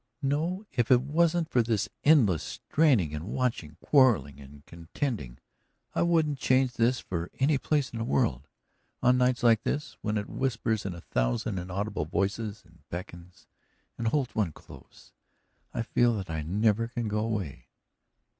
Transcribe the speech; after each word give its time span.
"No. 0.23 0.65
If 0.71 0.89
it 0.89 1.01
wasn't 1.03 1.47
for 1.51 1.61
this 1.61 1.87
endless 2.03 2.41
straining 2.41 3.13
and 3.13 3.25
watching, 3.27 3.77
quarreling 3.81 4.39
and 4.41 4.65
contending, 4.65 5.37
I 5.93 6.01
wouldn't 6.01 6.39
change 6.39 6.73
this 6.73 6.99
for 6.99 7.29
any 7.37 7.59
place 7.59 7.91
in 7.91 7.99
the 7.99 8.03
world. 8.03 8.47
On 9.03 9.15
nights 9.15 9.43
like 9.43 9.61
this, 9.61 9.97
when 10.01 10.17
it 10.17 10.27
whispers 10.27 10.87
in 10.87 10.95
a 10.95 11.01
thousand 11.01 11.59
inaudible 11.59 12.05
voices, 12.05 12.63
and 12.65 12.79
beckons 12.89 13.45
and 13.95 14.07
holds 14.07 14.33
one 14.33 14.53
close, 14.53 15.11
I 15.71 15.83
feel 15.83 16.15
that 16.17 16.31
I 16.31 16.41
never 16.41 16.87
can 16.87 17.07
go 17.07 17.19
away. 17.19 17.67